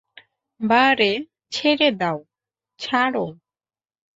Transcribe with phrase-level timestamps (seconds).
[0.59, 1.11] বা রে,
[1.51, 3.25] ছেড়ে দাও-ছাড়ো!